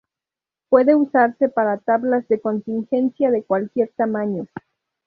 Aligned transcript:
Puede 0.69 0.95
usarse 0.95 1.47
para 1.47 1.77
tablas 1.77 2.27
de 2.27 2.41
contingencia 2.41 3.29
de 3.29 3.43
cualquier 3.43 3.93
tamaño. 3.95 4.47